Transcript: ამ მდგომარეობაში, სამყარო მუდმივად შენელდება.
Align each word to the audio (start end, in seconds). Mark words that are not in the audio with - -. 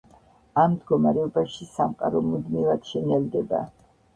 ამ 0.61 0.69
მდგომარეობაში, 0.75 1.67
სამყარო 1.73 2.25
მუდმივად 2.31 2.91
შენელდება. 2.95 3.63